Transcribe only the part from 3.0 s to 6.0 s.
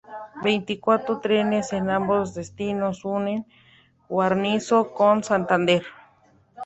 unen Guarnizo con Santander.